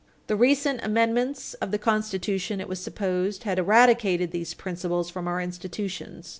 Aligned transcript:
The 0.25 0.35
recent 0.35 0.79
amendments 0.83 1.53
of 1.61 1.69
the 1.69 1.77
Constitution, 1.77 2.59
it 2.59 2.67
was 2.67 2.79
supposed, 2.79 3.43
had 3.43 3.59
eradicated 3.59 4.31
these 4.31 4.55
principles 4.55 5.11
from 5.11 5.27
our 5.27 5.39
institutions. 5.39 6.27